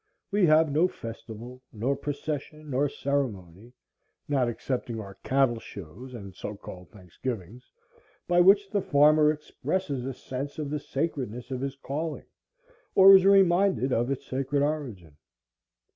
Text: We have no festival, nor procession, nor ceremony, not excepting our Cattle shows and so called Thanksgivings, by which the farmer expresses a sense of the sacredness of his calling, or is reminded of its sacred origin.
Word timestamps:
We 0.31 0.47
have 0.47 0.71
no 0.71 0.87
festival, 0.87 1.61
nor 1.71 1.95
procession, 1.95 2.71
nor 2.71 2.89
ceremony, 2.89 3.71
not 4.27 4.49
excepting 4.49 4.99
our 4.99 5.13
Cattle 5.23 5.59
shows 5.59 6.15
and 6.15 6.33
so 6.33 6.55
called 6.55 6.89
Thanksgivings, 6.89 7.69
by 8.27 8.41
which 8.41 8.71
the 8.71 8.81
farmer 8.81 9.31
expresses 9.31 10.03
a 10.07 10.13
sense 10.15 10.57
of 10.57 10.71
the 10.71 10.79
sacredness 10.79 11.51
of 11.51 11.61
his 11.61 11.75
calling, 11.75 12.25
or 12.95 13.13
is 13.15 13.27
reminded 13.27 13.93
of 13.93 14.09
its 14.09 14.25
sacred 14.25 14.63
origin. 14.63 15.17